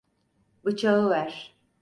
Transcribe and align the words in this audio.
Bıçağı 0.65 1.09
ver. 1.09 1.55